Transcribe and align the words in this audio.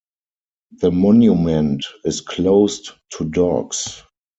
The 0.79 0.89
monument 0.89 1.85
is 2.05 2.21
closed 2.21 2.93
to 3.19 3.25
dogs. 3.25 4.01